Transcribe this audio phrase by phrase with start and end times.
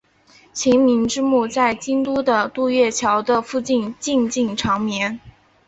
[0.51, 5.19] 晴明之墓在京都的渡月桥的附近静静长眠。